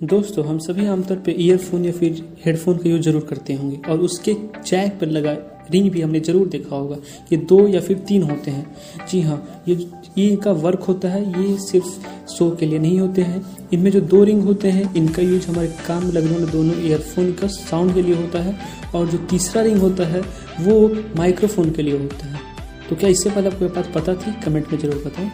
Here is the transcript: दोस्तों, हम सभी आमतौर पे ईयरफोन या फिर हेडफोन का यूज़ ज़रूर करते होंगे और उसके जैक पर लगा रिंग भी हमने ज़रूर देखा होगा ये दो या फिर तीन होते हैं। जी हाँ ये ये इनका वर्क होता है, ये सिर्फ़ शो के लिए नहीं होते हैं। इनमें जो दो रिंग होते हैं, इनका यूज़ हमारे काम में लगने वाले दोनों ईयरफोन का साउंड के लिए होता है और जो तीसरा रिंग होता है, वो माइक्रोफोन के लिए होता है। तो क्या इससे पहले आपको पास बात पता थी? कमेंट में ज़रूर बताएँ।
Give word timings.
दोस्तों, 0.00 0.44
हम 0.46 0.58
सभी 0.58 0.86
आमतौर 0.86 1.16
पे 1.16 1.34
ईयरफोन 1.38 1.84
या 1.84 1.92
फिर 1.92 2.18
हेडफोन 2.44 2.76
का 2.78 2.88
यूज़ 2.90 3.02
ज़रूर 3.02 3.20
करते 3.28 3.54
होंगे 3.54 3.76
और 3.90 3.98
उसके 3.98 4.34
जैक 4.66 4.98
पर 5.00 5.06
लगा 5.06 5.32
रिंग 5.70 5.90
भी 5.90 6.00
हमने 6.00 6.20
ज़रूर 6.20 6.48
देखा 6.48 6.76
होगा 6.76 6.96
ये 7.32 7.36
दो 7.38 7.58
या 7.68 7.80
फिर 7.80 7.98
तीन 8.08 8.22
होते 8.22 8.50
हैं। 8.50 9.06
जी 9.10 9.20
हाँ 9.20 9.62
ये 9.68 9.74
ये 10.18 10.26
इनका 10.26 10.52
वर्क 10.52 10.82
होता 10.82 11.08
है, 11.08 11.22
ये 11.42 11.56
सिर्फ़ 11.60 11.88
शो 12.28 12.50
के 12.56 12.66
लिए 12.66 12.78
नहीं 12.78 13.00
होते 13.00 13.22
हैं। 13.22 13.44
इनमें 13.72 13.90
जो 13.90 14.00
दो 14.02 14.22
रिंग 14.24 14.42
होते 14.42 14.70
हैं, 14.70 14.94
इनका 14.94 15.22
यूज़ 15.22 15.48
हमारे 15.48 15.72
काम 15.86 16.04
में 16.04 16.12
लगने 16.12 16.30
वाले 16.30 16.52
दोनों 16.52 16.76
ईयरफोन 16.86 17.32
का 17.32 17.46
साउंड 17.48 17.94
के 17.94 18.02
लिए 18.02 18.14
होता 18.16 18.42
है 18.42 18.56
और 18.94 19.06
जो 19.06 19.18
तीसरा 19.30 19.62
रिंग 19.62 19.78
होता 19.78 20.06
है, 20.06 20.20
वो 20.60 20.88
माइक्रोफोन 21.16 21.70
के 21.70 21.82
लिए 21.82 21.98
होता 21.98 22.26
है। 22.26 22.40
तो 22.88 22.96
क्या 22.96 23.08
इससे 23.10 23.30
पहले 23.30 23.48
आपको 23.48 23.68
पास 23.68 23.86
बात 23.86 23.94
पता 23.94 24.14
थी? 24.16 24.40
कमेंट 24.42 24.72
में 24.72 24.78
ज़रूर 24.78 25.02
बताएँ। 25.06 25.30